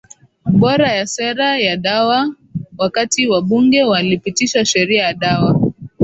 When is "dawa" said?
5.13-5.71